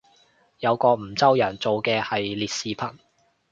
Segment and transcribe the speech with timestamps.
[0.57, 2.95] 有個梧州人做嘅系列視頻